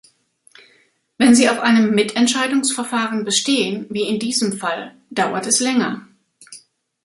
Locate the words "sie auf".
1.35-1.59